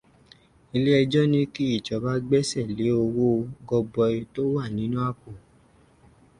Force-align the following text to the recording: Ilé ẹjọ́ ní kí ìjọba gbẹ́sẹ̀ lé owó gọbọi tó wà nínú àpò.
Ilé 0.75 0.91
ẹjọ́ 1.01 1.23
ní 1.31 1.39
kí 1.53 1.63
ìjọba 1.77 2.11
gbẹ́sẹ̀ 2.27 2.65
lé 2.79 2.87
owó 3.03 3.27
gọbọi 3.67 4.17
tó 4.33 4.41
wà 4.55 4.63
nínú 4.77 4.97
àpò. 5.09 5.29